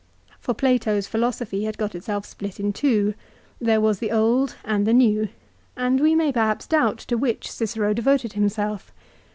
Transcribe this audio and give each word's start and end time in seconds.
For 0.39 0.55
Plato's 0.55 1.05
philosophy 1.05 1.65
had 1.65 1.77
got 1.77 1.93
itself 1.93 2.25
split 2.25 2.59
into 2.59 2.71
two. 2.71 3.13
There 3.59 3.79
was 3.79 3.99
the 3.99 4.09
old 4.11 4.55
and 4.65 4.87
the 4.87 4.93
new, 4.95 5.29
and 5.77 5.99
we 5.99 6.15
may 6.15 6.31
perhaps 6.31 6.65
doubt 6.65 6.97
to 6.97 7.17
which 7.19 7.51
Cicero 7.51 7.93
devoted 7.93 8.33
himself. 8.33 8.91